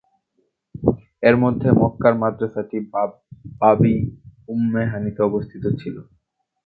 [1.23, 2.77] এর মধ্যে মক্কার মাদ্রাসাটি
[3.61, 5.95] বাব-ই-উম্মেহানিতে অবস্থিত ছিল।